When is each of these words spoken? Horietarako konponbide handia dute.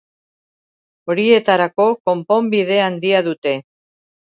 Horietarako 1.11 1.87
konponbide 2.11 2.85
handia 2.91 3.25
dute. 3.33 3.59